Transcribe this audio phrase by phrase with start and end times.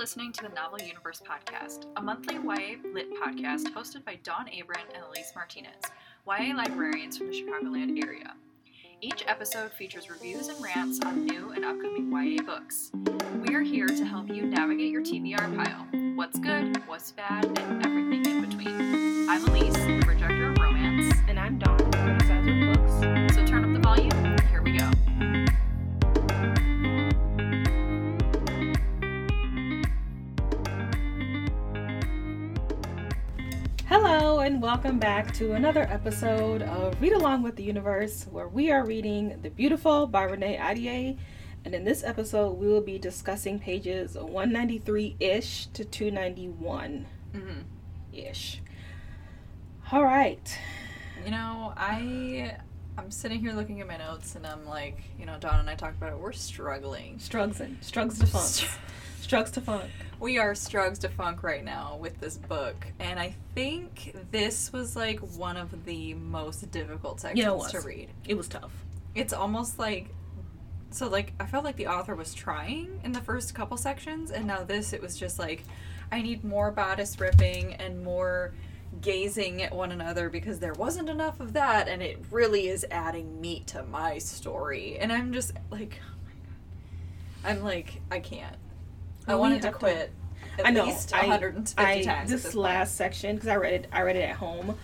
[0.00, 4.86] listening to the Novel Universe Podcast, a monthly YA lit podcast hosted by Dawn Abram
[4.94, 5.84] and Elise Martinez,
[6.26, 8.32] YA librarians from the Chicagoland area.
[9.02, 12.92] Each episode features reviews and rants on new and upcoming YA books.
[13.46, 15.86] We are here to help you navigate your TBR pile
[16.16, 19.28] what's good, what's bad, and everything in between.
[19.28, 21.69] I'm Elise, the projector of romance, And I'm Dawn,
[34.70, 39.36] welcome back to another episode of Read Along with the Universe, where we are reading
[39.42, 41.18] The Beautiful by Renee Ahdieh.
[41.64, 47.60] And in this episode, we will be discussing pages 193 ish to 291 Mm-hmm.
[48.12, 48.62] ish.
[49.90, 50.56] All right.
[51.24, 52.56] You know, I
[52.98, 55.74] I'm sitting here looking at my notes and I'm like, you know, Dawn and I
[55.74, 56.18] talked about it.
[56.18, 57.18] We're struggling.
[57.18, 58.70] Strugs and Strugs to funk.
[59.20, 59.84] Strugs to funk.
[60.18, 64.96] We are strugs to funk right now with this book, and I think this was
[64.96, 68.10] like one of the most difficult sections Yeah, to read.
[68.26, 68.72] It was tough.
[69.14, 70.08] It's almost like
[70.90, 74.46] so like I felt like the author was trying in the first couple sections, and
[74.46, 75.62] now this it was just like
[76.10, 78.52] I need more bodice ripping and more
[79.00, 83.40] gazing at one another because there wasn't enough of that, and it really is adding
[83.40, 86.32] meat to my story, and I'm just like, oh my
[87.52, 88.56] god, I'm like I can't.
[89.26, 90.12] I Well, we wanted to to- quit
[90.58, 90.84] at I know.
[90.86, 92.06] least I- 150 I, times.
[92.08, 94.76] at This, this last section, because I read it, I read it at home.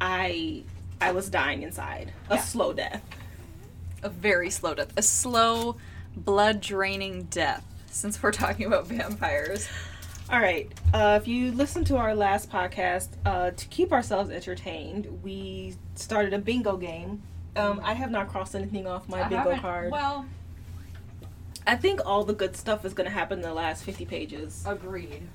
[0.00, 0.64] I
[1.00, 2.12] I was dying inside.
[2.30, 2.40] A Yeah.
[2.42, 3.02] slow death.
[4.04, 5.76] a very slow death, a slow,
[6.16, 7.64] blood draining death.
[7.86, 9.68] Since we're talking about vampires,
[10.32, 10.72] All right.
[10.94, 16.32] Uh, if you listen to our last podcast, uh, to keep ourselves entertained, we started
[16.32, 17.22] a bingo game.
[17.54, 19.92] Um, I have not crossed anything off my I bingo card.
[19.92, 20.24] Well,
[21.66, 24.64] I think all the good stuff is going to happen in the last 50 pages
[24.66, 25.28] agreed.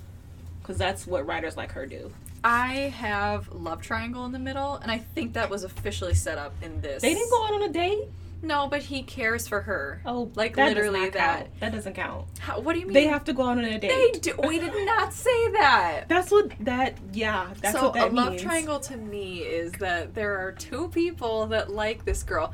[0.62, 2.12] because that's what writers like her do.
[2.44, 6.56] I have love triangle in the middle, and I think that was officially set up
[6.64, 7.04] in this.
[7.04, 8.06] They didn't go out on a date.
[8.42, 10.02] No, but he cares for her.
[10.06, 11.40] Oh, like that literally that.
[11.40, 11.60] count.
[11.60, 12.28] That doesn't count.
[12.40, 12.94] How, what do you mean?
[12.94, 13.90] They have to go out on a date.
[13.90, 14.36] They do.
[14.48, 16.06] We did not say that.
[16.10, 16.98] That's what that.
[17.14, 18.42] Yeah, that's so what that a love means.
[18.44, 22.54] triangle to me is that there are two people that like this girl,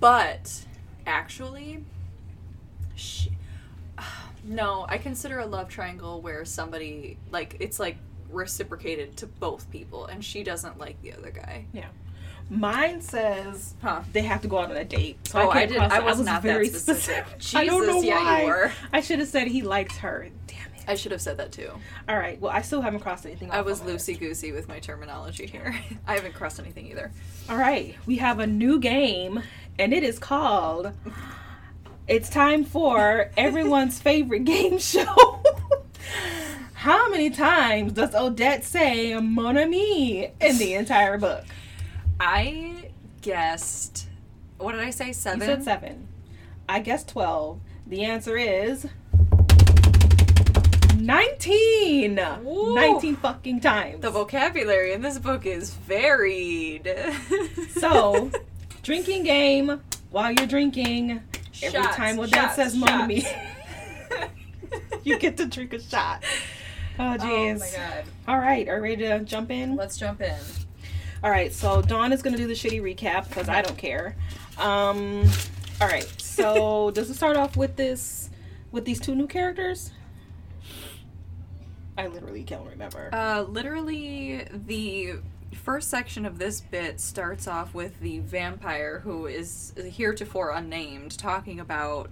[0.00, 0.64] but
[1.06, 1.84] actually,
[2.96, 3.30] she,
[4.44, 7.98] no, I consider a love triangle where somebody like it's like
[8.30, 11.66] reciprocated to both people, and she doesn't like the other guy.
[11.72, 11.86] Yeah.
[12.50, 14.02] Mine says Huh.
[14.12, 15.16] they have to go out on a date.
[15.28, 16.04] So Oh, I didn't- cross I it.
[16.04, 17.24] was not that specific.
[17.54, 18.40] I don't know Jesus, yeah, why.
[18.42, 18.72] you were.
[18.92, 20.28] I should have said he likes her.
[20.48, 20.84] Damn it.
[20.88, 21.70] I should have said that too.
[22.08, 22.40] All right.
[22.40, 23.52] Well, I still haven't crossed anything.
[23.52, 24.08] I was on my list.
[24.08, 25.74] loosey goosey with my terminology here.
[26.08, 27.12] I haven't crossed anything either.
[27.48, 27.94] All right.
[28.04, 29.42] We have a new game,
[29.78, 30.92] and it is called.
[32.08, 35.40] It's time for everyone's favorite game show.
[36.74, 41.44] How many times does Odette say "mon ami" in the entire book?
[42.20, 42.90] I
[43.22, 44.06] guessed.
[44.58, 45.12] What did I say?
[45.12, 45.40] Seven.
[45.40, 46.08] You said seven.
[46.68, 47.60] I guess twelve.
[47.86, 48.86] The answer is
[50.98, 52.20] nineteen.
[52.42, 52.74] Woo.
[52.74, 54.02] Nineteen fucking times.
[54.02, 56.94] The vocabulary in this book is varied.
[57.78, 58.30] so,
[58.82, 59.80] drinking game
[60.10, 61.22] while you're drinking.
[61.62, 63.28] Every time Odette shots, says shots.
[65.04, 66.22] you get to drink a shot.
[66.98, 67.60] Oh oh jeez.
[67.60, 68.04] my god.
[68.28, 69.74] All right, are you ready to jump in?
[69.74, 70.36] Let's jump in.
[71.22, 74.16] All right, so Dawn is gonna do the shitty recap because I don't care.
[74.56, 75.28] Um,
[75.80, 78.30] all right, so does it start off with this,
[78.72, 79.92] with these two new characters?
[81.98, 83.10] I literally can't remember.
[83.12, 85.16] Uh, literally, the
[85.52, 91.60] first section of this bit starts off with the vampire who is heretofore unnamed talking
[91.60, 92.08] about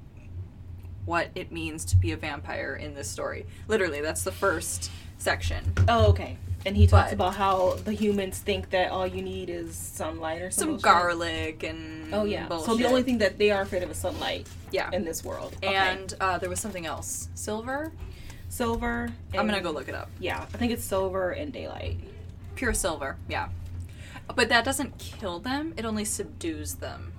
[1.06, 3.47] what it means to be a vampire in this story.
[3.68, 5.72] Literally, that's the first section.
[5.88, 6.36] oh, okay.
[6.68, 10.42] And he talks but- about how the humans think that all you need is sunlight
[10.42, 10.84] or Some bullshit.
[10.84, 12.46] garlic and Oh yeah.
[12.58, 14.91] So the only thing that they are afraid of is sunlight yeah.
[14.92, 15.56] in this world.
[15.65, 15.74] Okay.
[15.74, 17.30] And uh, there was something else.
[17.34, 17.91] Silver.
[18.50, 19.09] silver.
[19.32, 20.10] I'm gonna go look it up.
[20.20, 21.97] Yeah, I think it's silver and daylight.
[22.54, 23.16] Pure silver.
[23.28, 23.48] Yeah.
[24.36, 25.72] But that doesn't kill them.
[25.78, 27.14] It only subdues them.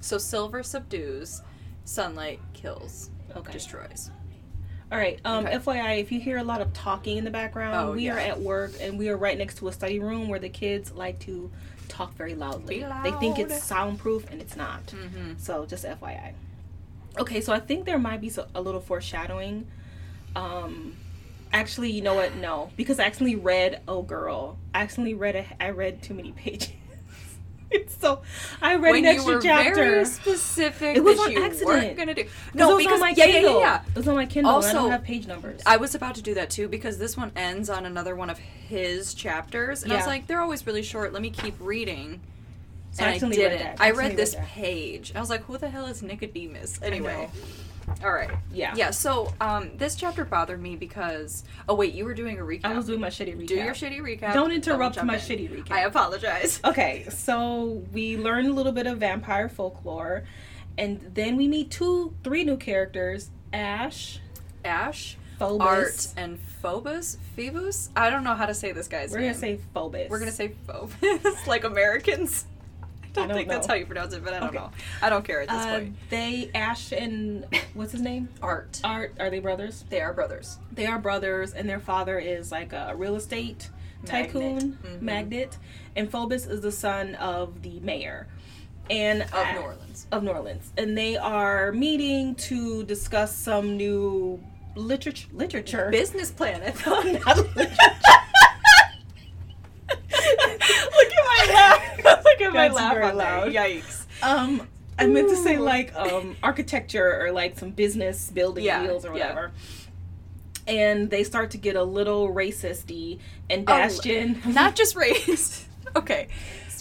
[0.00, 1.40] So silver subdues,
[1.84, 3.52] sunlight kills, Okay.
[3.52, 4.10] destroys.
[4.92, 5.20] All right.
[5.24, 5.56] Um, Okay.
[5.58, 8.40] FYI, if you hear a lot of talking in the background, Oh, we are at
[8.40, 11.50] work and we are right next to a study room where the kids like to
[11.88, 12.80] talk very loudly.
[12.80, 14.86] Be They think it's soundproof and it's not.
[14.86, 15.34] Mm-hmm.
[15.38, 16.32] So just FYI.
[17.18, 19.66] Okay, so I think there might be so, a little foreshadowing.
[20.36, 20.94] Um,
[21.52, 22.36] actually, you know what?
[22.36, 24.58] No, because I accidentally read Oh Girl.
[24.74, 26.70] I accidentally read a, I read too many pages.
[28.00, 28.22] So
[28.62, 29.74] I read when an extra chapter.
[29.74, 31.96] very specific It was on accident.
[31.98, 32.24] gonna do.
[32.54, 33.52] No, it was because on my yeah, yeah, Kindle.
[33.54, 33.82] yeah, yeah.
[33.88, 34.52] It was on my Kindle.
[34.56, 35.60] and I Also, don't have page numbers.
[35.66, 38.38] I was about to do that too because this one ends on another one of
[38.38, 41.12] his chapters, and I was like, they're always really short.
[41.12, 42.20] Let me keep reading.
[42.92, 43.58] So and I, read didn't.
[43.58, 43.66] that.
[43.80, 45.12] I Accidentally read this read page.
[45.14, 46.80] I was like, who the hell is Nicodemus?
[46.82, 47.28] Anyway.
[48.02, 48.30] All right.
[48.52, 48.74] yeah.
[48.76, 51.44] Yeah, so um, this chapter bothered me because.
[51.68, 52.64] Oh, wait, you were doing a recap.
[52.64, 53.46] I was doing my shitty recap.
[53.48, 54.32] Do your shitty recap.
[54.34, 55.20] Don't interrupt my in.
[55.20, 55.72] shitty recap.
[55.72, 56.60] I apologize.
[56.70, 60.24] Okay, so we learn a little bit of vampire folklore,
[60.78, 64.20] and then we meet two, three new characters: Ash,
[64.64, 65.66] Ash, Phobos.
[65.66, 67.16] Art, and Phobos?
[67.34, 67.90] Phoebus?
[67.96, 69.28] I don't know how to say this guy's We're name.
[69.30, 70.08] gonna say Phobos.
[70.10, 70.92] We're gonna say Phobos,
[71.46, 72.44] like Americans.
[73.16, 74.58] I don't, don't think that's how you pronounce it, but I don't Okay.
[74.58, 74.70] know.
[75.02, 75.96] I don't care at this Uh, point.
[76.10, 78.28] they Ash and what's his name?
[78.42, 78.80] Art.
[78.84, 79.14] Art.
[79.20, 79.84] Are they brothers?
[79.90, 80.58] They are brothers.
[80.72, 83.70] They are brothers, and their father is like a real estate
[84.06, 84.82] tycoon Magnate.
[84.82, 85.02] Mhm.
[85.02, 85.58] magnate,
[85.96, 88.26] and Phobos is the son of the mayor,
[88.88, 90.06] and Of A- New Orleans.
[90.10, 94.42] of New Orleans, and they are meeting to discuss some new
[94.74, 95.28] literature.
[95.34, 95.90] Literature.
[95.90, 96.62] Business plan.
[96.62, 97.04] I thought.
[97.26, 97.76] Not literature.
[101.02, 103.52] Look at my at laugh very loud.
[103.52, 104.04] Yikes.
[104.22, 104.66] Um,
[104.98, 109.16] I meant to say like um architecture or like some business building Yeah, deals or
[109.16, 109.28] yeah.
[109.28, 109.52] whatever.
[110.66, 113.18] And they start to get a little racisty,
[113.48, 115.64] and Oh, Bastien Not just racist.
[115.96, 116.28] okay.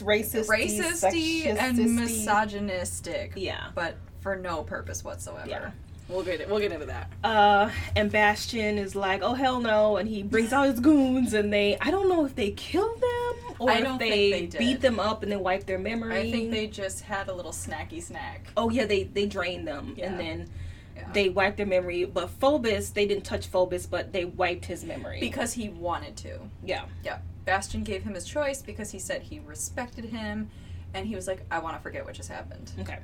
[0.01, 3.33] racist, Racisty and misogynistic.
[3.35, 3.69] Yeah.
[3.73, 5.49] But for no purpose whatsoever.
[5.49, 5.71] Yeah.
[6.09, 6.49] We'll get it.
[6.49, 7.11] we'll get into that.
[7.23, 11.53] Uh, and Bastien is like, "Oh hell no!" And he brings out his goons, and
[11.53, 15.21] they I don't know if they kill them or if they, they beat them up
[15.21, 16.17] and then wipe their memory.
[16.17, 18.47] I think they just had a little snacky snack.
[18.57, 20.07] Oh yeah, they they drained them Yeah.
[20.07, 20.49] and then
[20.95, 21.09] Yeah.
[21.13, 22.05] they wiped their memory.
[22.05, 25.19] But Phobos, they didn't touch Phobos, but they wiped his memory.
[25.19, 26.39] Because he wanted to.
[26.63, 27.19] yeah, Yeah.
[27.45, 30.49] Bastien gave him his choice because he said he respected him
[30.93, 32.71] and he was like, I want to forget what just happened.
[32.79, 32.99] okay.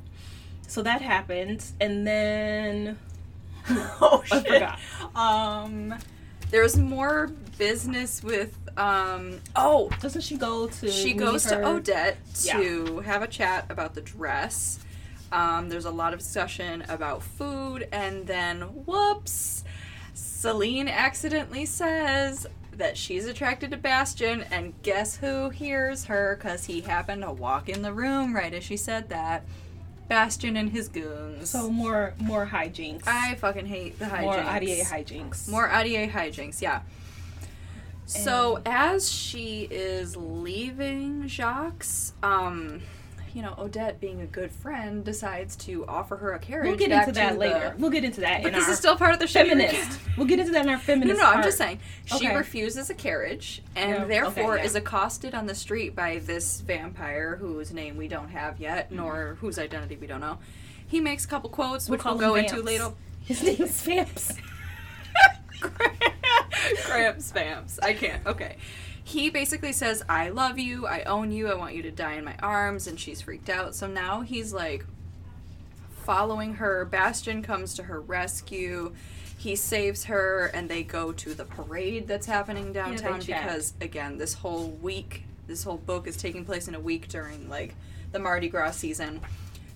[0.68, 2.98] So that happened, and then
[3.70, 4.80] oh I forgot.
[5.16, 5.96] Um
[6.52, 10.92] there's more business with um oh Doesn't she go to?
[10.92, 12.58] she goes to her- Odette Yeah.
[12.60, 14.80] to have a chat about the dress.
[15.32, 19.64] Um, there's a lot of discussion about food, and then whoops,
[20.14, 26.36] Celine accidentally says that she's attracted to Bastien, and guess who hears her?
[26.38, 29.44] Because he happened to walk in the room right as she said that.
[30.08, 31.50] Bastien and his goons.
[31.50, 33.08] So more more hijinks.
[33.08, 34.22] I fucking hate the hijinks.
[34.22, 35.50] more Ahdieh hijinks.
[35.50, 36.82] More Ahdieh hijinks, yeah.
[38.06, 41.86] So as she is leaving Jacques,
[42.22, 42.82] um,
[43.36, 46.68] you know, Odette, being a good friend, decides to offer her a carriage.
[46.70, 47.74] We'll get into that later.
[47.76, 50.00] The, We'll get into that but in this our is still part of the feminist.
[50.18, 51.20] We'll get into that in our feminist.
[51.20, 51.80] No, no, I'm just saying.
[52.06, 52.36] She Okay.
[52.36, 54.68] refuses a carriage and Yeah, therefore okay, yeah.
[54.68, 59.36] is accosted on the street by this vampire whose name we don't have yet, nor
[59.42, 60.38] whose identity we don't know.
[60.88, 61.92] He makes a couple quotes, Mm-hmm.
[61.92, 62.94] We'll which we'll go into later.
[63.26, 64.38] His name's is Vamps.
[66.86, 67.80] Cramps, vamps.
[67.80, 68.26] I can't.
[68.26, 68.56] Okay.
[69.08, 72.26] He basically says, I love you, I own you, I want you to die in
[72.26, 73.76] my arms, and she's freaked out.
[73.76, 74.84] So now he's like
[76.04, 76.86] following her.
[76.86, 78.96] Bastien comes to her rescue.
[79.38, 83.44] He saves her, and they go to the parade that's happening downtown chat.
[83.44, 87.48] because, again, this whole week, this whole book is taking place in a week during
[87.48, 87.76] like
[88.12, 89.22] the Mardi Gras season.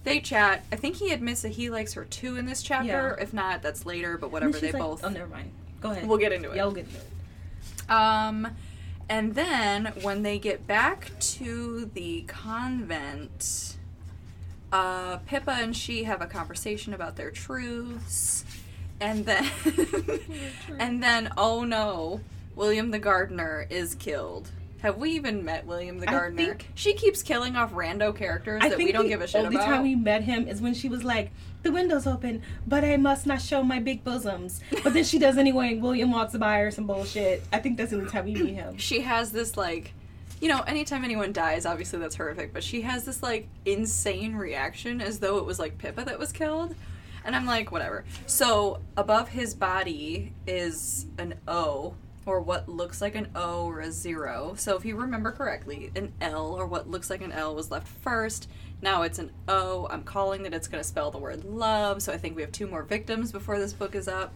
[0.05, 0.65] They chat.
[0.71, 3.15] I think he admits that he likes her too in this chapter.
[3.15, 3.23] Yeah.
[3.23, 4.57] If not, that's later, but whatever.
[4.57, 5.03] They like, both.
[5.03, 5.51] Oh, never mind.
[5.81, 6.07] Go ahead.
[6.07, 6.55] We'll get into it.
[6.55, 7.91] Yeah, we'll get into it.
[7.91, 8.47] Um,
[9.09, 13.77] and then when they get back to the convent,
[14.71, 18.45] uh, Pippa and she have a conversation about their truths,
[19.01, 19.49] and then,
[20.79, 22.21] and then, oh no,
[22.55, 24.51] William the gardener is killed.
[24.81, 26.45] Have we even met William the I gardener?
[26.45, 29.51] think- she keeps killing off rando characters I that we don't give a shit about.
[29.51, 31.31] The only time we met him is when she was like,
[31.63, 35.37] "The window's open, but I must not show my big bosoms." But then she does
[35.37, 35.73] anyway.
[35.73, 37.43] and William walks by or some bullshit.
[37.51, 38.77] I think that's the only time we meet him.
[38.77, 39.93] she has this like
[40.41, 45.01] you know anytime anyone dies obviously that's horrific but she has this like insane reaction
[45.01, 46.73] as though it was like pippa that was killed
[47.25, 51.93] and i'm like whatever so above his body is an o
[52.29, 56.13] or what looks like an o or a zero so if you remember correctly an
[56.21, 58.47] l or what looks like an l was left first
[58.81, 62.13] now it's an o i'm calling that it's going to spell the word love so
[62.13, 64.33] i think we have two more victims before this book is up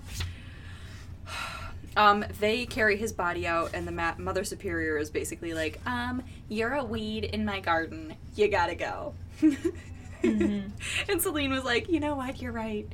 [1.96, 6.24] um, they carry his body out, and the ma- mother superior is basically like, um,
[6.50, 8.16] you're a weed in my garden.
[8.36, 9.14] You gotta go.
[10.24, 10.72] And
[11.22, 12.42] Celine was like, you know what?
[12.42, 12.88] You're right.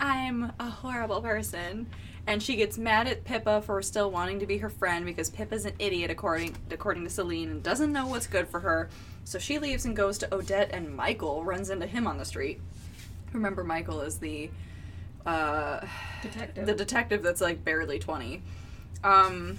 [0.00, 1.86] I'm a horrible person.
[2.26, 5.64] And she gets mad at Pippa for still wanting to be her friend because Pippa's
[5.64, 8.88] an idiot according according to Celine and doesn't know what's good for her.
[9.24, 12.60] So she leaves and goes to Odette and Michael runs into him on the street.
[13.32, 14.50] Remember Michael is the
[15.24, 15.86] uh,
[16.22, 16.66] Detective.
[16.66, 18.42] the detective that's like barely 20.
[19.04, 19.58] Um,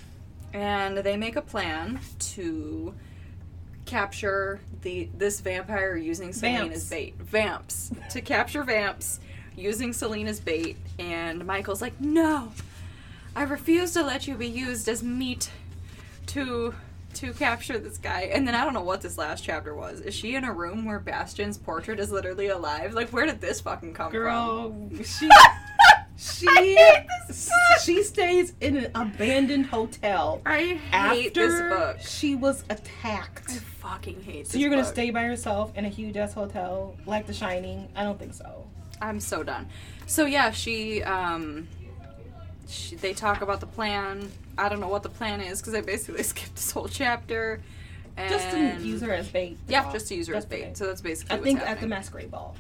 [0.53, 2.93] and they make a plan to
[3.86, 7.15] capture the this vampire using Celine as bait.
[7.17, 7.91] Vamps.
[8.12, 9.20] to capture Vamps
[9.55, 10.77] using Celine as bait.
[11.00, 12.51] And Michael's like, no,
[13.36, 15.50] I refuse to let you be used as meat
[16.27, 16.74] to
[17.15, 18.22] to capture this guy.
[18.33, 20.00] And then I don't know what this last chapter was.
[20.00, 22.93] Is she in a room where Bastien's portrait is literally alive?
[22.93, 24.19] Like, where did this fucking come from?
[24.19, 25.29] Girl, she
[26.17, 27.81] she hate this book.
[27.83, 32.00] she stays in an abandoned hotel I after hate this book.
[32.01, 33.50] she was attacked.
[33.50, 37.27] I fucking hate So you're gonna stay by yourself in a huge ass hotel like
[37.27, 37.89] The Shining?
[37.95, 38.67] I don't think so.
[39.03, 39.67] I'm so done.
[40.07, 41.67] So yeah, she um
[42.67, 44.31] she, they talk about the plan.
[44.57, 47.62] I don't know what the plan is because I basically skipped this whole chapter.
[48.15, 49.57] And Just to use her as bait.
[49.67, 50.65] Yeah, just to use her as That's bait.
[50.65, 50.74] okay.
[50.75, 52.55] So that's basically I think at the masquerade ball.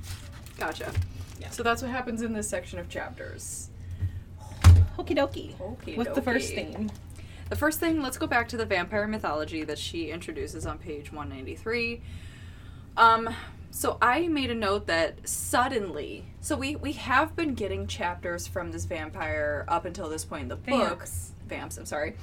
[0.57, 0.91] Gotcha.
[1.39, 1.49] Yeah.
[1.51, 3.69] So that's what happens in this section of chapters.
[4.97, 5.53] Okie dokie.
[5.57, 6.91] Okie What's the first thing?
[7.49, 11.11] The first thing, let's go back to the vampire mythology that she introduces on page
[11.11, 12.01] 193.
[12.97, 13.35] Um,
[13.75, 18.71] so I made a note that suddenly, so we we have been getting chapters from
[18.71, 20.99] this vampire up until this point in the book.
[20.99, 21.31] Vamps.
[21.47, 22.15] Vamps, I'm sorry.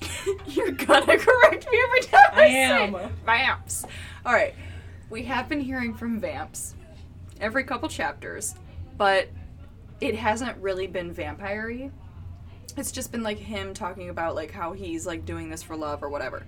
[0.46, 2.94] You're gonna correct me every time I, I say am.
[2.96, 3.10] it.
[3.24, 3.84] Vamps.
[4.24, 4.54] All right,
[5.08, 6.74] we have been hearing from vamps
[7.40, 8.54] every couple chapters,
[8.98, 9.28] but
[10.00, 11.90] it hasn't really been vampire-y
[12.76, 16.02] it's just been like him talking about like how he's like doing this for love
[16.02, 16.44] or whatever.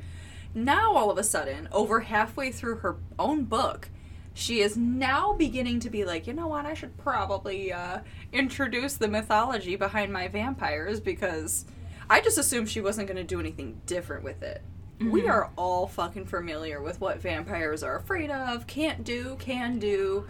[0.55, 3.89] Now all of a sudden, over halfway through her own book,
[4.39, 7.99] she is now beginning to be like, you know what, I should probably uh,
[8.33, 11.65] introduce the mythology behind my vampires because
[12.09, 14.63] I just assumed she wasn't going to do anything different with it.
[15.01, 20.29] We are all fucking familiar with what vampires are afraid of, can't do, can do,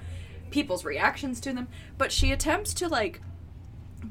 [0.50, 3.20] people's reactions to them, but she attempts to like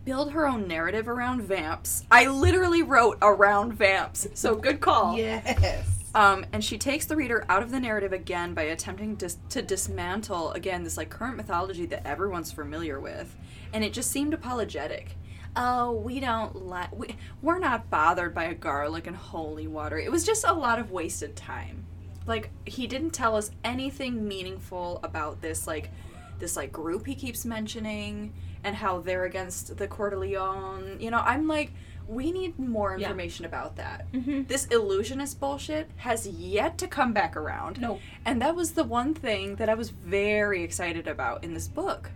[0.05, 2.05] build her own narrative around vamps.
[2.11, 5.17] I literally wrote around vamps, so good call.
[5.17, 5.96] Yes.
[6.17, 9.61] Um, and she takes the reader out of the narrative again by attempting dis- to
[9.61, 13.35] dismantle again this like current mythology that everyone's familiar with,
[13.71, 15.15] and it just seemed apologetic.
[15.55, 19.99] Oh, we don't like we we're not bothered by a garlic and holy water.
[19.99, 21.85] It was just a lot of wasted time.
[22.25, 25.91] Like he didn't tell us anything meaningful about this like
[26.39, 28.33] this like group he keeps mentioning
[28.63, 30.99] and how they're against the Cour des Lions.
[30.99, 31.73] You know, I'm like,
[32.07, 33.07] we need more Yeah.
[33.07, 34.11] information about that.
[34.13, 34.47] Mhm.
[34.47, 37.81] This illusionist bullshit has yet to come back around.
[37.81, 37.99] Nope.
[38.25, 42.11] And that was the one thing that I was very excited about in this book.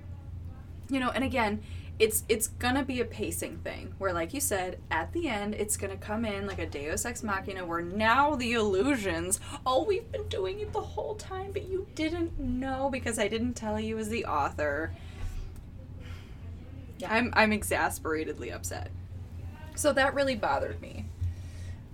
[0.90, 1.62] You know, and again,
[2.00, 5.78] it's it's gonna be a pacing thing where like you said, at the end it's
[5.78, 10.28] gonna come in like a Deus Ex Machina where now the illusions, oh we've been
[10.30, 14.10] doing it the whole time, but you didn't know because I didn't tell you as
[14.10, 14.94] the author.
[16.98, 17.14] Yeah.
[17.14, 18.90] I'm I'm exasperatedly upset.
[19.76, 21.06] So that really bothered me.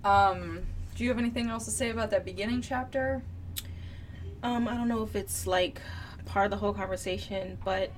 [0.03, 0.61] Um,
[0.95, 3.21] do you have anything else to say about that beginning chapter?
[4.43, 5.81] Um, I don't know if it's like
[6.25, 7.91] part of the whole conversation, but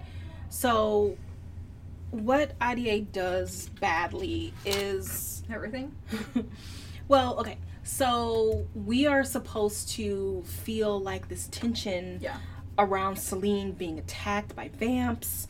[0.50, 1.18] so
[2.12, 5.92] what Ahdieh does badly is Everything?
[7.08, 7.58] well, okay.
[7.84, 12.38] So we are supposed to feel like this tension Yeah.
[12.78, 15.48] around Celine being attacked by vamps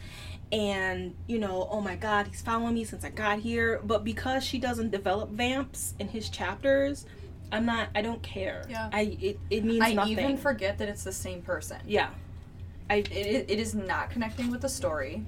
[0.51, 4.43] and you know oh my god he's following me since i got here but because
[4.43, 7.05] she doesn't develop vamps in his chapters
[7.51, 8.89] i'm not i don't care Yeah.
[8.91, 11.77] i it, it means I nothing even forget that it's the same person.
[11.85, 12.09] yeah
[12.89, 15.23] i It, it, it is not connecting with the story.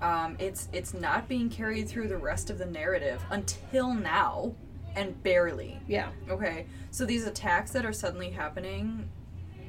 [0.00, 4.54] Um, it's it's not being carried through the rest of the narrative until now,
[4.96, 5.78] and barely.
[5.86, 9.10] yeah Okay, so these attacks that are suddenly happening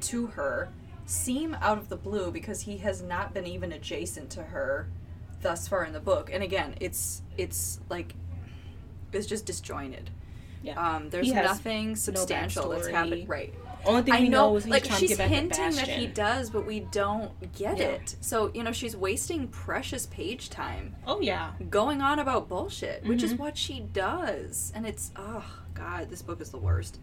[0.00, 0.70] to her
[1.12, 4.88] seem out of the blue because he has not been even adjacent to her
[5.42, 6.30] thus far in the book.
[6.32, 8.14] And again, it's it's like
[9.12, 10.10] it's just disjointed.
[10.62, 12.92] yeah Um, there's nothing substantial that's backstory.
[12.92, 13.28] happened.
[13.28, 13.54] Right.
[13.84, 15.74] only thing I he know, knows is he's like trying she's to get back hinting
[15.76, 17.84] that he does, but we don't get Yeah.
[17.86, 18.16] it.
[18.20, 23.22] So you know, she's wasting precious page time oh yeah going on about bullshit, which
[23.22, 23.38] is Mhm.
[23.38, 26.98] what she does, and it's oh god, this book is the worst.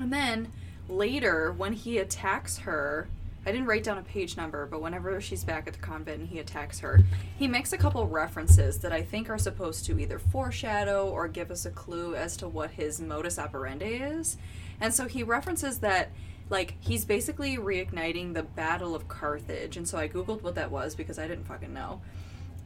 [0.00, 0.50] And then
[0.88, 3.08] later, when he attacks her,
[3.46, 6.28] I didn't write down a page number, but whenever she's back at the convent and
[6.28, 7.00] he attacks her,
[7.38, 11.50] he makes a couple references that I think are supposed to either foreshadow or give
[11.50, 14.36] us a clue as to what his modus operandi is.
[14.80, 16.10] And so he references that
[16.50, 20.94] like he's basically reigniting the Battle of Carthage, and so I googled what that was
[20.94, 22.00] because I didn't fucking know.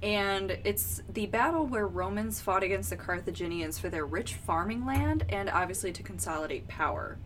[0.02, 5.25] And it's the battle where Romans fought against the Carthaginians for their rich farming land
[5.29, 7.19] and obviously to consolidate power.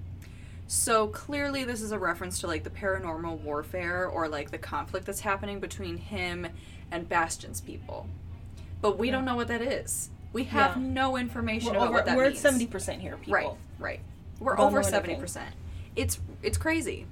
[0.68, 5.06] So clearly, this is a reference to like the paranormal warfare or like the conflict
[5.06, 6.46] that's happening between him
[6.90, 8.08] and Bastien's people.
[8.80, 10.10] But we don't know what that is.
[10.32, 10.82] We have Yeah.
[10.82, 12.36] no information We're, about over, what that we're means.
[12.36, 13.32] at seventy percent here, people.
[13.32, 14.00] Right, right.
[14.40, 15.54] We're Don't over seventy percent.
[15.94, 17.06] It's it's crazy.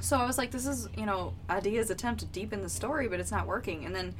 [0.00, 3.20] So I was like, this is you know Ahdieh's attempt to deepen the story, but
[3.20, 3.84] it's not working.
[3.86, 4.14] And then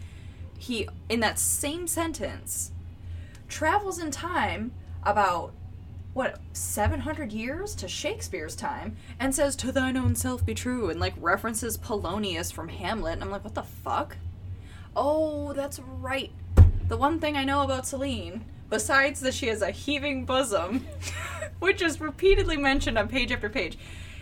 [0.58, 2.70] he, in that same sentence,
[3.48, 5.52] travels in time about
[6.14, 11.00] what 700 years to Shakespeare's time and says to thine own self be true and
[11.00, 14.16] like references Polonius from Hamlet and I'm like what the fuck?
[14.96, 16.30] Oh, that's right.
[16.86, 20.86] The one thing I know about Celine, besides that she has a heaving bosom,
[21.58, 23.76] which is repeatedly mentioned on page after page,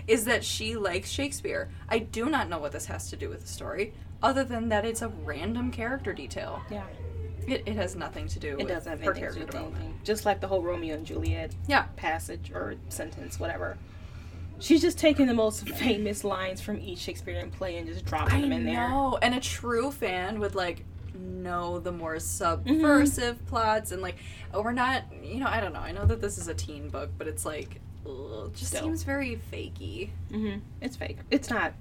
[0.06, 1.68] is that she likes Shakespeare.
[1.88, 4.84] I do not know what this has to do with the story, other than that
[4.86, 6.62] it's a random character detail.
[6.70, 6.84] Yeah.
[7.46, 9.50] It, it has nothing to do It with doesn't have her anything to do with
[9.50, 9.84] development.
[9.84, 10.00] anything.
[10.04, 11.84] Just like the whole Romeo and Juliet Yeah.
[11.96, 13.76] passage or sentence, whatever.
[14.60, 18.40] She's just taking the most famous lines from each Shakespearean play and just dropping I
[18.42, 18.88] them in there.
[18.88, 19.18] know.
[19.20, 20.84] And a true fan would like
[21.14, 24.16] know the more subversive plots and like
[24.54, 25.80] oh, we're not you know, I don't know.
[25.80, 28.82] I know that this is a teen book, but it's like ugh, it just Still.
[28.84, 30.10] seems very fakey.
[30.30, 31.18] hmm It's fake.
[31.30, 31.74] It's not.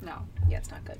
[0.00, 0.22] No.
[0.48, 0.98] Yeah, it's not good.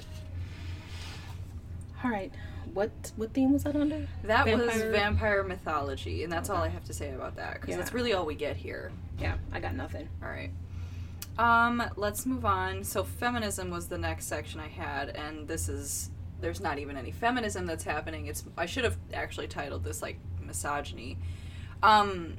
[2.05, 2.33] All right.
[2.75, 4.07] What what theme was that under?
[4.25, 7.71] That was Vampire- vampire mythology, and that's all I have to say about that because
[7.71, 7.77] Yeah.
[7.79, 8.93] that's really all we get here.
[9.19, 10.09] Yeah, I got nothing.
[10.23, 10.51] All right.
[11.39, 12.85] Um, let's move on.
[12.85, 17.11] So feminism was the next section I had, and this is there's not even any
[17.11, 18.27] feminism that's happening.
[18.27, 21.19] It's I should have actually titled this like misogyny.
[21.83, 22.37] Um,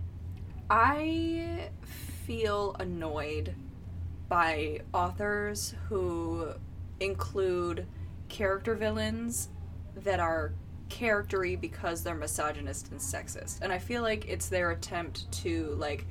[0.69, 1.69] I
[2.25, 3.55] feel annoyed
[4.29, 6.53] by authors who
[6.99, 7.87] include
[8.29, 9.49] character villains
[9.95, 10.53] that are
[10.89, 13.59] charactery because they're misogynist and sexist.
[13.61, 16.05] And I feel like it's their attempt to like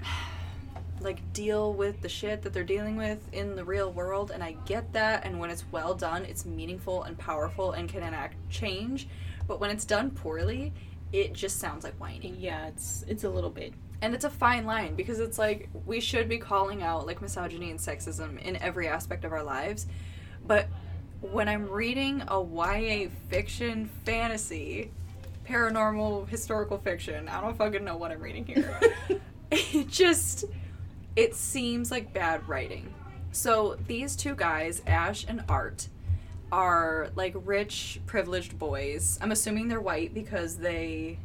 [1.00, 4.30] like deal with the shit that they're dealing with in the real world.
[4.30, 5.24] And I get that.
[5.24, 9.08] And when it's well done it's meaningful and powerful and can enact change.
[9.48, 10.72] But when it's done poorly
[11.12, 13.74] it just sounds like whining Yeah, it's it's a little bit.
[14.00, 17.70] and it's a fine line because it's like we should be calling out like misogyny
[17.70, 19.86] and sexism in every aspect of our lives
[20.52, 20.68] but
[21.22, 24.90] when i'm reading a ya fiction fantasy
[25.48, 28.78] paranormal historical fiction i don't fucking know what i'm reading here.
[29.52, 30.46] It just
[31.14, 32.92] it seems like bad writing.
[33.32, 35.88] So these two guys ash and art
[36.50, 39.18] are like rich privileged boys.
[39.20, 41.18] I'm assuming they're white because they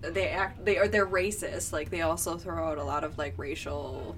[0.00, 1.74] they act they are they're racist.
[1.74, 4.16] Like they also throw out a lot of like racial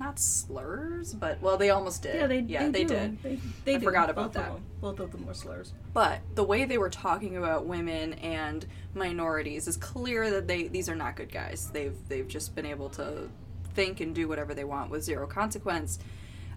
[0.00, 2.94] not slurs but well they almost did Yeah, they yeah they, do.
[2.94, 3.84] did They, they I do.
[3.84, 4.52] forgot about Both that.
[4.52, 4.62] them.
[4.80, 5.72] Both of them were slurs.
[5.92, 10.88] but the way they were talking about women and minorities is clear that they these
[10.88, 13.28] are not good guys they've they've just been able to
[13.74, 15.98] think and do whatever they want with zero consequence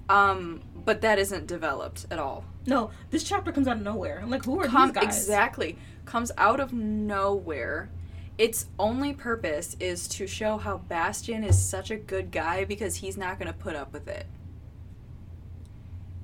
[0.09, 4.19] um but that isn't developed at all No, this chapter comes out of nowhere.
[4.21, 5.03] I'm like, who are Com- these guys?
[5.17, 7.89] exactly comes out of nowhere
[8.37, 13.17] its only purpose is to show how bastien is such a good guy because he's
[13.17, 14.25] not going to put up with it.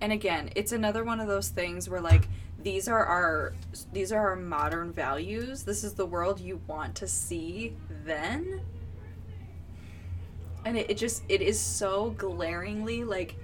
[0.02, 2.28] And again it's another one of those things where like
[2.62, 3.54] these are our
[3.91, 5.63] these are our modern values.
[5.63, 8.62] This is the world you want to see then.
[10.65, 13.36] And it, it just it is so glaringly like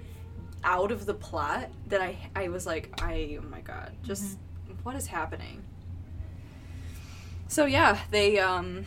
[0.64, 4.74] out of the plot that i i was like i oh my god just mm-hmm.
[4.82, 5.62] what is happening
[7.50, 8.84] so yeah they um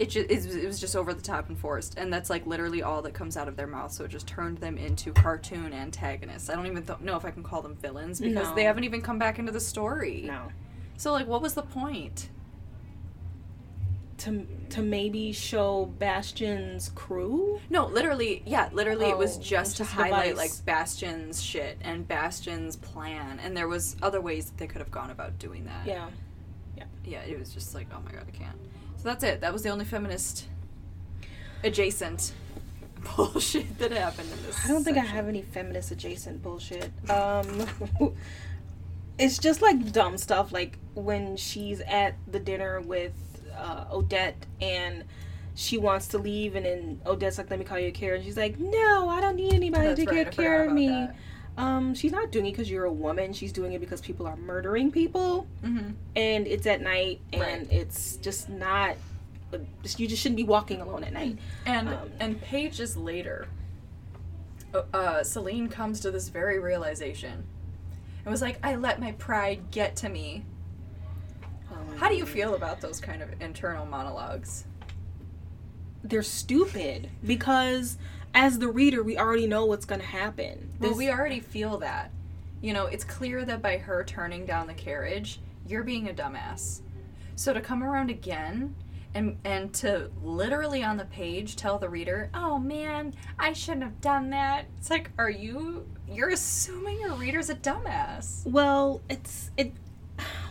[0.00, 3.02] it just it was just over the top and forced and that's like literally all
[3.02, 6.54] that comes out of their mouth so it just turned them into cartoon antagonists i
[6.56, 8.54] don't even th- know if i can call them villains because No.
[8.56, 10.48] they haven't even come back into the story No.
[10.96, 12.30] so like what was the point
[14.18, 17.60] To to maybe show Bastien's crew.
[17.70, 20.36] no literally yeah literally it was Oh, just to just highlight device.
[20.58, 24.90] like bastien's shit and bastien's plan and there was other ways that they could have
[24.92, 26.06] gone about doing that Yeah.
[26.76, 27.20] yeah, yeah.
[27.22, 28.56] it was just like, oh my god, I can't.
[28.98, 29.40] So that's it.
[29.40, 30.46] That was the only feminist
[31.64, 32.32] adjacent
[33.16, 34.64] bullshit that happened in this.
[34.64, 36.90] I don't think I have any feminist adjacent bullshit.
[37.10, 37.66] Um,
[39.18, 43.12] it's just like dumb stuff, like when she's at the dinner with
[43.56, 45.04] uh, Odette and
[45.54, 48.24] she wants to leave, and then Odette's like, "Let me call you a care," and
[48.24, 51.14] she's like, "No, I don't need anybody That's to right, take care of me." that.
[51.58, 53.34] Um, she's not doing it because you're a woman.
[53.34, 55.92] She's doing it because people are murdering people, Mhm.
[56.16, 57.66] and it's at night, and Right.
[57.70, 58.96] it's just not.
[59.98, 61.38] You just shouldn't be walking alone at night.
[61.66, 63.48] And Um, and pages later,
[64.72, 67.44] uh, uh, Celine comes to this very realization,
[68.24, 70.44] It was like, I let my pride get to me.
[72.02, 74.64] How do you feel about those kind of internal monologues?
[76.02, 77.96] They're stupid because
[78.34, 80.72] as the reader, we already know what's going to happen.
[80.80, 82.10] Well, we already feel that.
[82.60, 85.38] You know, it's clear that by her turning down the carriage,
[85.68, 86.80] you're being a dumbass.
[87.36, 88.74] So to come around again
[89.14, 94.00] and and to literally on the page tell the reader, "Oh man, I shouldn't have
[94.00, 98.44] done that." It's like, are you you're assuming your reader's a dumbass?
[98.44, 99.72] Well, it's it.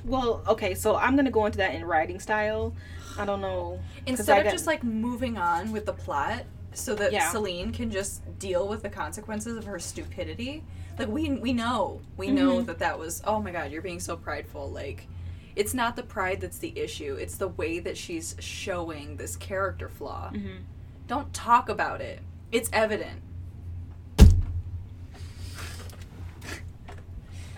[0.06, 2.74] Well, okay, so I'm gonna go into that in writing style.
[3.18, 3.80] I don't know.
[4.06, 7.30] Instead of got- just like moving on with the plot so that Yeah.
[7.30, 10.64] Celine can just deal with the consequences of her stupidity.
[10.98, 12.02] Like we we know.
[12.18, 12.66] We know Mhm.
[12.68, 15.08] that that was oh my god, you're being so prideful like
[15.56, 17.16] it's not the pride that's the issue.
[17.16, 20.32] It's the way that she's showing this character flaw.
[20.34, 20.60] Mhm.
[21.08, 22.20] Don't talk about it.
[22.54, 23.22] It's evident.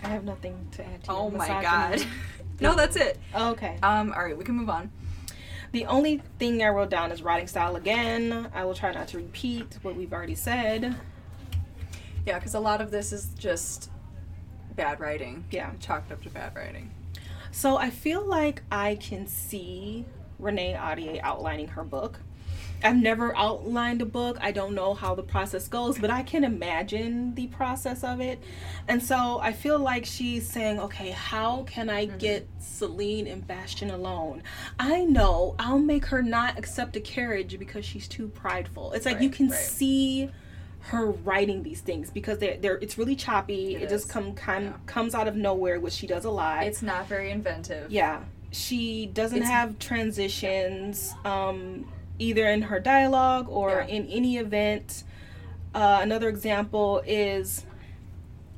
[0.04, 1.10] I have nothing to add to.
[1.10, 1.62] Oh my misogyny.
[1.62, 2.06] god.
[2.60, 3.18] no, that's it.
[3.34, 3.78] Okay.
[3.82, 4.90] Um all right, we can move on.
[5.72, 8.48] The only thing I wrote down is writing style again.
[8.54, 10.94] I will try not to repeat what we've already said.
[12.26, 13.90] Yeah, cuz a lot of this is just
[14.76, 15.44] bad writing.
[15.50, 15.70] Yeah.
[15.80, 16.90] Chalked up to bad writing.
[17.50, 20.04] So I feel like I can see
[20.38, 22.20] Renee Ahdieh outlining her book.
[22.82, 24.36] I've never outlined a book.
[24.40, 28.38] I don't know how the process goes, but I can imagine the process of it.
[28.88, 33.90] And so I feel like she's saying, okay, how can I get Celine and Bastien
[33.90, 34.42] alone?
[34.78, 38.92] I know I'll make her not accept a carriage because she's too prideful.
[38.92, 39.58] It's like you can right.
[39.58, 40.30] see
[40.88, 43.76] her writing these things because they're, they're it's really choppy.
[43.76, 44.72] It, It just come kind Yeah.
[44.84, 46.64] comes out of nowhere, which she does a lot.
[46.66, 47.90] It's not very inventive.
[47.90, 48.20] Yeah.
[48.50, 53.94] She doesn't It's- have transitions um, either in her dialogue or Yeah.
[53.96, 55.04] in any event.
[55.74, 57.64] Uh, another example is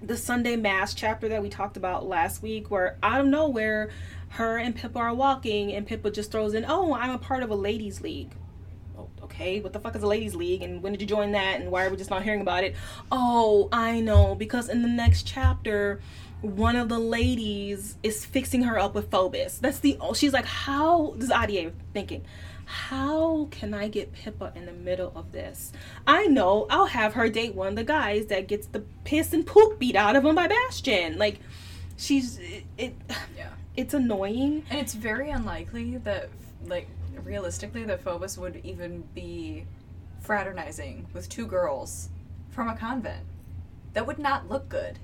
[0.02, 3.90] the Sunday Mass chapter that we talked about last week, where out of nowhere,
[4.30, 7.50] her and Pippa are walking, and Pippa just throws in, Oh, I'm a part of
[7.50, 8.32] a ladies' league.
[8.98, 11.60] Oh, Okay, what the fuck is a ladies' league, and when did you join that,
[11.60, 12.76] and why are we just not hearing about it?
[13.10, 16.00] Oh, I know, because in the next chapter,
[16.42, 19.58] one of the ladies is fixing her up with Phobos.
[19.58, 22.24] That's the oh, she's like, how this is Ahdieh thinking,
[22.66, 25.72] how can I get Pippa in the middle of this?
[26.06, 29.46] I know I'll have her date one of the guys that gets the piss and
[29.46, 31.16] poop beat out of him by Bastien.
[31.16, 31.38] Like,
[31.96, 32.64] she's it.
[32.76, 32.94] it
[33.36, 33.50] Yeah.
[33.76, 34.64] it's annoying.
[34.68, 36.28] And it's very unlikely that,
[36.64, 36.88] like,
[37.22, 39.64] realistically, that Phobos would even be
[40.20, 42.08] fraternizing with two girls
[42.50, 43.24] from a convent.
[43.92, 44.98] That would not look good.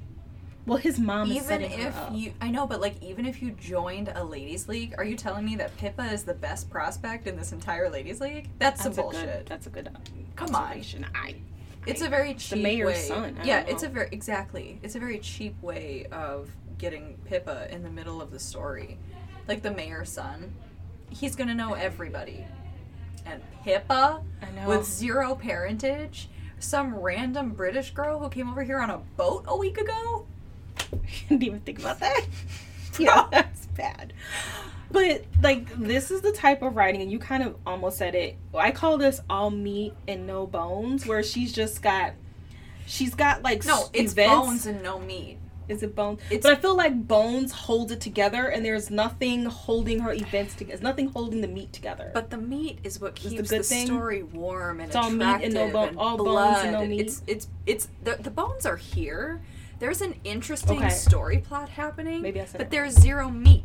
[0.64, 2.12] Well, his mom is even if up.
[2.14, 5.44] you, I know, but like, even if you joined a ladies' league, are you telling
[5.44, 8.48] me that Pippa is the best prospect in this entire ladies' league?
[8.60, 9.24] That's, that's some a bullshit.
[9.38, 9.46] good.
[9.46, 9.88] That's a good.
[9.88, 9.96] Um,
[10.36, 10.82] Come on.
[11.14, 11.34] I.
[11.86, 13.00] It's I- a very cheap the mayor's way.
[13.00, 14.78] son, I yeah, it's a very exactly.
[14.84, 16.48] It's a very cheap way of
[16.78, 18.98] getting Pippa in the middle of the story.
[19.48, 20.54] Like the mayor's son,
[21.10, 22.44] he's gonna know everybody,
[23.26, 24.22] and Pippa
[24.64, 26.28] with zero parentage,
[26.60, 30.24] some random British girl who came over here on a boat a week ago.
[31.28, 32.26] didn't even think about that.
[32.98, 34.12] yeah, that's bad.
[34.90, 38.36] But like this is the type of writing, and you kind of almost said it.
[38.54, 42.12] I call this all meat and no bones, where she's just got,
[42.86, 44.34] she's got like No, it's events.
[44.34, 45.38] bones and no meat.
[45.68, 46.20] Is it bones?
[46.28, 50.54] It's- but I feel like bones hold it together, and there's nothing holding her events
[50.54, 50.72] together.
[50.72, 52.10] There's nothing holding the meat together.
[52.12, 53.86] But the meat is what the keeps the, thing.
[53.86, 57.00] story warm and It's all meat attractive and no bone- all bones and no meat.
[57.00, 59.40] It's it's it's the, the bones are here.
[59.82, 60.90] There's an interesting Okay.
[60.90, 62.22] story plot happening.
[62.22, 63.64] Maybe I said but there's zero meat.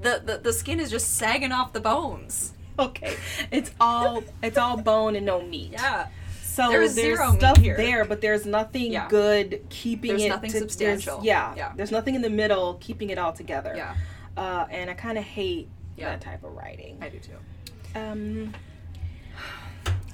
[0.00, 2.54] The, the the skin is just sagging off the bones.
[2.78, 3.14] okay,
[3.50, 5.72] it's all it's all bone and no meat.
[5.72, 6.06] Yeah.
[6.42, 7.76] So There's there's, zero meat stuff here.
[7.76, 9.06] there, but there's nothing Yeah.
[9.10, 10.28] good keeping There's it.
[10.30, 11.20] nothing to- there's- substantial.
[11.22, 11.72] Yeah, Yeah.
[11.76, 13.74] There's nothing in the middle keeping it all together.
[13.76, 13.94] Yeah.
[14.38, 15.68] Uh, and I kind of hate
[15.98, 16.08] Yeah.
[16.08, 16.96] that type of writing.
[17.02, 17.98] I do too.
[18.00, 18.54] Um.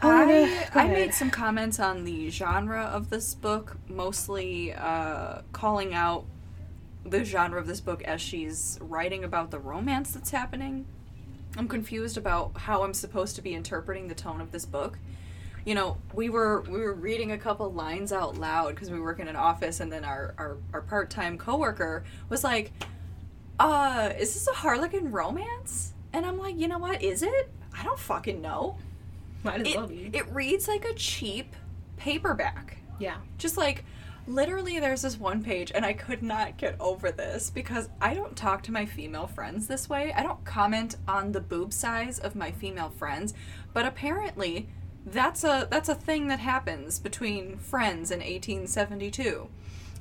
[0.02, 6.24] I, I made some comments on the genre of this book, mostly uh, calling out
[7.04, 10.86] the genre of this book as she's writing about the romance that's happening.
[11.56, 14.98] I'm confused about how I'm supposed to be interpreting the tone of this book.
[15.64, 19.18] You know, we were we were reading a couple lines out loud because we work
[19.18, 22.72] in an office, and then our our, our part time coworker was like,
[23.58, 27.02] "Uh, is this a Harlequin romance?" And I'm like, "You know what?
[27.02, 27.50] Is it?
[27.76, 28.76] I don't fucking know."
[29.46, 30.10] Might as it, well be.
[30.12, 31.54] it reads like a cheap
[31.96, 32.78] paperback.
[32.98, 33.16] yeah.
[33.38, 33.84] Just like
[34.28, 38.36] literally there's this one page and I could not get over this because I don't
[38.36, 40.12] talk to my female friends this way.
[40.12, 43.34] I don't comment on the boob size of my female friends,
[43.72, 44.68] but apparently
[45.06, 49.48] that's a that's a thing that happens between friends in 1872.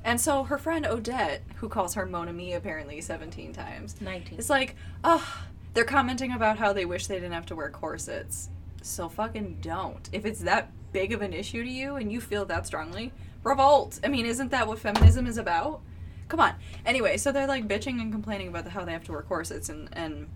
[0.04, 4.38] And so her friend Odette, who calls her Mon Ami apparently 17 times, 19.
[4.38, 8.48] is like, oh, they're commenting about how they wish they didn't have to wear corsets.
[8.82, 10.08] So fucking don't.
[10.12, 13.12] If it's that big of an issue to you and you feel that strongly,
[13.42, 14.00] revolt.
[14.02, 15.80] I mean, isn't that what feminism is about?
[16.28, 16.54] Come on.
[16.84, 19.88] Anyway, so they're like bitching and complaining about how they have to wear corsets, and
[19.92, 20.28] and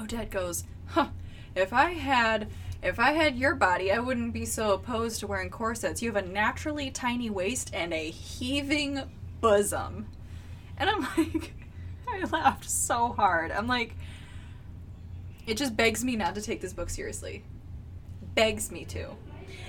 [0.00, 1.08] Odette goes, "Huh?
[1.54, 2.50] If I had."
[2.82, 6.02] If I had your body, I wouldn't be so opposed to wearing corsets.
[6.02, 9.00] You have a naturally tiny waist and a heaving
[9.40, 10.06] bosom.
[10.76, 11.54] And I'm like,
[12.06, 13.50] I laughed so hard.
[13.52, 13.96] I'm like,
[15.46, 17.42] it just begs me not to take this book seriously.
[18.34, 19.10] Begs me to.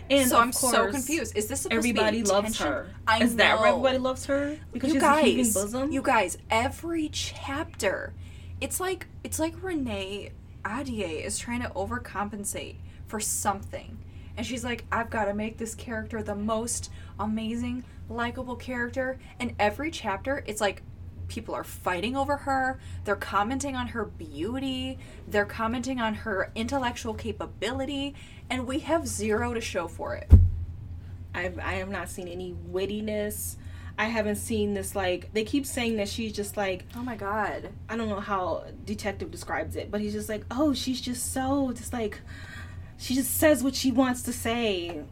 [0.09, 1.35] And so I'm so confused.
[1.35, 2.89] Is this supposed Everybody to be loves her.
[3.07, 4.57] I Is that why everybody loves her?
[4.71, 5.91] Because you she's a heaving guys, bosom?
[5.91, 8.13] you guys, every chapter,
[8.61, 10.31] it's like it's like Renee
[10.63, 12.75] Ahdieh is trying to overcompensate
[13.07, 13.97] for something,
[14.37, 19.55] and she's like, I've got to make this character the most amazing, likable character, and
[19.59, 20.83] every chapter, it's like.
[21.27, 22.79] People are fighting over her.
[23.03, 24.99] They're commenting on her beauty.
[25.27, 28.15] They're commenting on her intellectual capability.
[28.49, 30.31] And we have zero to show for it.
[31.33, 33.57] I've, I have not seen any wittiness.
[33.97, 37.69] I haven't seen this, like, they keep saying that she's just like, Oh my god.
[37.87, 41.71] I don't know how Detective describes it, but he's just like, oh, she's just so,
[41.71, 42.19] just like,
[42.97, 45.03] she just says what she wants to say.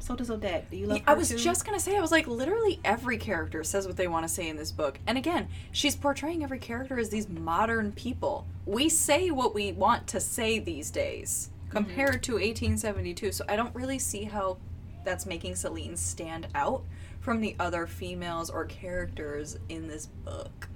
[0.00, 0.70] So does Odette.
[0.70, 1.36] Do you love Yeah, I was too?
[1.36, 4.48] just gonna say, I was like, literally every character says what they want to say
[4.48, 4.98] in this book.
[5.06, 8.46] And again, she's portraying every character as these modern people.
[8.66, 11.76] We say what we want to say these days mm-hmm.
[11.76, 13.32] compared to 1872.
[13.32, 14.58] So I don't really see how
[15.04, 16.82] that's making Celine stand out
[17.20, 20.68] from the other females or characters in this book.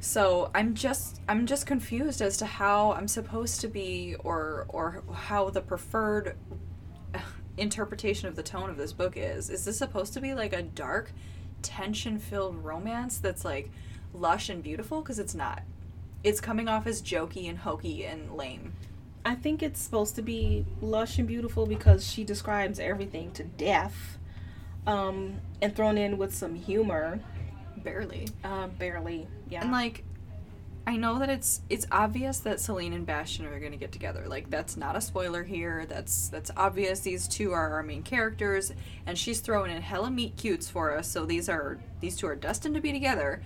[0.00, 5.02] So I'm just I'm just confused as to how I'm supposed to be or or
[5.12, 6.36] how the preferred
[7.60, 9.50] interpretation of the tone of this book is.
[9.50, 11.12] Is this supposed to be like a dark,
[11.62, 13.70] tension filled romance that's like
[14.14, 15.00] lush and beautiful?
[15.02, 15.62] Because it's not.
[16.22, 18.74] It's coming off as jokey and hokey and lame.
[19.24, 24.18] I think it's supposed to be lush and beautiful because she describes everything to death,
[24.86, 27.20] um, and thrown in with some humor,
[27.76, 28.28] Barely.
[28.44, 29.28] uh, barely.
[29.48, 29.60] Yeah.
[29.62, 30.04] And like
[30.90, 34.24] I know that it's it's obvious that Celine and Bastien are going to get together.
[34.26, 35.86] Like that's not a spoiler here.
[35.88, 36.98] That's that's obvious.
[36.98, 38.72] These two are our main characters,
[39.06, 41.06] and she's throwing in hella meet cutes for us.
[41.06, 43.40] So these are these two are destined to be together.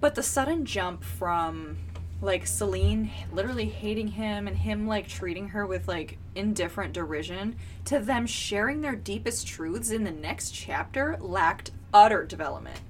[0.00, 1.78] But the sudden jump from
[2.22, 7.98] like Celine literally hating him and him like treating her with like indifferent derision to
[7.98, 12.82] them sharing their deepest truths in the next chapter lacked utter development.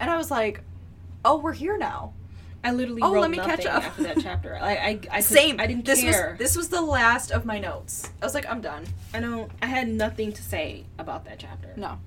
[0.00, 0.62] And I was like,
[1.22, 2.14] "Oh, we're here now."
[2.62, 3.84] I literally Oh, wrote let me catch up.
[3.84, 4.58] after that chapter.
[4.60, 5.58] I, I, I Same.
[5.60, 6.30] I didn't this care.
[6.32, 8.10] was this was the last of my notes.
[8.20, 8.84] I was like, I'm done.
[9.14, 9.50] I don't.
[9.62, 11.72] I had nothing to say about that chapter.
[11.76, 11.98] No.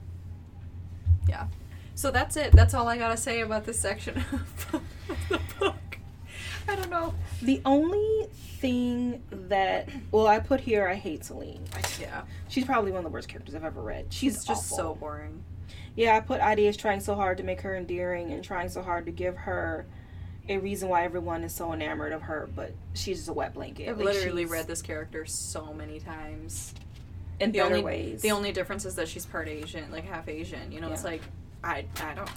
[1.27, 1.47] Yeah.
[1.95, 2.51] So that's it.
[2.51, 4.81] That's all I gotta say about this section of
[5.29, 5.97] the book.
[6.67, 7.13] I don't know.
[7.41, 11.65] The only thing that well, I put here, I hate Celine.
[11.99, 12.21] Yeah.
[12.47, 14.07] she's probably one of the worst characters I've ever read.
[14.13, 14.77] She's just awful.
[14.77, 15.43] so boring.
[15.95, 19.05] Yeah, I put is trying so hard to make her endearing and trying so hard
[19.05, 19.85] to give her
[20.49, 23.89] a reason why everyone is so enamored of her, but she's just a wet blanket.
[23.89, 26.73] I've Like, literally read this character so many times.
[27.39, 28.21] in The only ways.
[28.21, 30.71] the only difference is that she's part Asian, like half Asian.
[30.71, 31.21] You know, it's like
[31.63, 32.29] I I don't.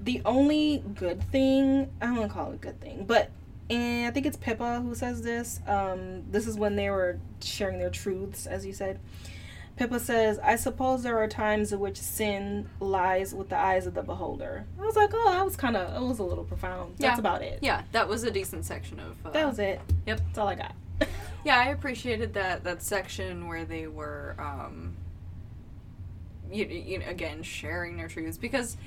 [0.00, 3.30] the only good thing I don't want to call it a good thing, but
[3.70, 5.60] and I think it's Pippa who says this.
[5.66, 9.00] Um, this is when they were sharing their truths, as you said.
[9.76, 13.94] Pippa says, "I suppose there are times in which sin lies with the eyes of
[13.94, 16.94] the beholder." I was like, "Oh, that was kind of it was a little profound."
[16.98, 17.58] That's about it.
[17.62, 19.16] Yeah, that was a decent section of.
[19.26, 19.80] Uh, That was it.
[20.06, 20.18] Yep.
[20.26, 20.74] That's all I got.
[21.44, 24.94] Yeah, I appreciated that that section where they were, um,
[26.50, 28.78] you, you know, again sharing their truths because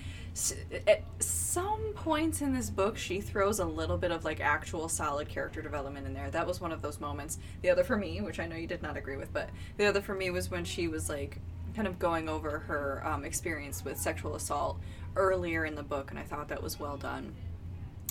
[0.88, 5.28] at some points in this book she throws a little bit of like actual solid
[5.28, 6.30] character development in there.
[6.30, 7.40] That was one of those moments.
[7.62, 10.02] The other for me, which I know you did not agree with, but the other
[10.02, 11.40] for me was when she was like
[11.76, 14.80] kind of going over her um, experience with sexual assault
[15.16, 17.34] earlier in the book, and I thought that was well done.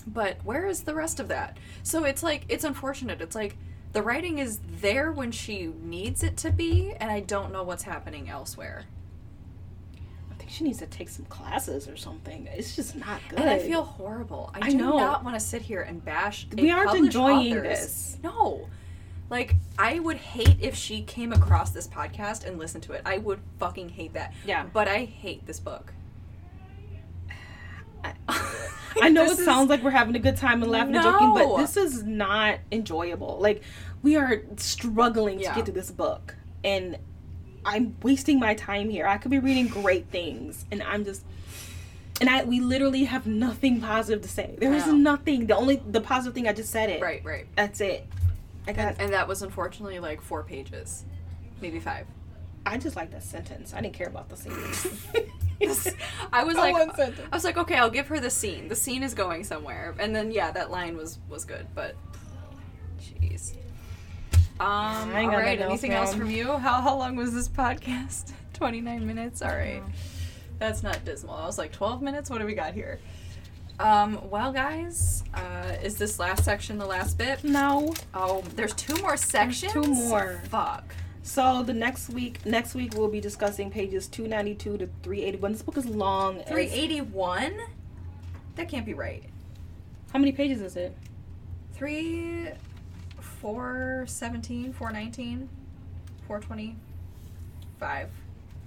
[0.07, 1.59] But where is the rest of that?
[1.83, 3.21] So it's like it's unfortunate.
[3.21, 3.57] It's like
[3.93, 7.85] the writing is there when she needs it to be, and I don't know what's
[7.85, 8.85] happening elsewhere.
[10.47, 12.49] Think she needs to take some classes or something.
[12.55, 13.41] It's just not good.
[13.41, 14.53] And I feel horrible.
[14.55, 14.97] I, I do know.
[14.97, 16.47] not want to sit here and bash.
[16.57, 17.63] We aren't enjoying authors.
[17.65, 18.19] this.
[18.23, 18.69] No.
[19.29, 23.03] Like, I would hate if she came across this podcast and listened to it.
[23.05, 24.35] I would fucking hate that.
[24.47, 24.67] Yeah.
[24.73, 25.93] But I hate this book.
[29.03, 31.57] I know it sounds like we're having a good time and laughing and joking, but
[31.57, 33.39] this is not enjoyable.
[33.41, 33.65] Like
[34.03, 35.51] we are struggling Yeah.
[35.51, 36.99] to get to this book, and
[37.67, 39.07] I'm wasting my time here.
[39.07, 41.25] I could be reading great things, and I'm just.
[42.19, 44.55] And I, we literally have nothing positive to say.
[44.57, 45.47] There is nothing.
[45.47, 47.03] The only, the positive thing I just said it.
[47.03, 47.47] Right, right.
[47.57, 48.07] That's it.
[48.67, 48.93] I got.
[48.93, 51.05] And, and that was unfortunately like four pages,
[51.61, 52.07] maybe five.
[52.65, 53.75] I just like that sentence.
[53.75, 54.55] I didn't care about the scene.
[56.33, 56.75] I was like.
[56.99, 58.69] I was like, okay, I'll give her the scene.
[58.69, 61.97] The scene is going somewhere, and then yeah, that line was was good, but
[63.01, 63.57] jeez.
[64.59, 65.61] Um, all right.
[65.61, 66.47] Anything else from you?
[66.57, 68.33] How how long was this podcast?
[68.55, 69.43] Twenty nine minutes.
[69.43, 69.83] All right.
[70.59, 71.35] That's not dismal.
[71.35, 72.31] I was like twelve minutes.
[72.31, 72.99] What do we got here?
[73.79, 77.45] Um, well, guys, uh, is this last section the last bit?
[77.45, 77.93] no.
[78.15, 79.73] Oh, there's two more sections.
[79.75, 80.41] two more.
[80.49, 80.95] Fuck.
[81.23, 85.53] So the next week, next week we'll be discussing pages 292 to 381.
[85.53, 86.41] This book is long.
[86.45, 87.59] Three eighty one.
[88.55, 89.25] That can't be right.
[90.13, 90.97] How many pages is it?
[91.75, 92.49] Three,
[93.41, 95.49] four, seventeen, four nineteen,
[96.27, 96.77] four twenty,
[97.79, 98.09] five,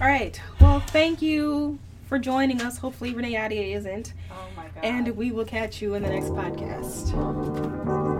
[0.00, 0.40] All right.
[0.60, 2.78] Well, thank you for joining us.
[2.78, 4.12] Hopefully, Renee Ahdieh isn't.
[4.30, 4.84] Oh my God.
[4.84, 8.15] And we will catch you in the next podcast.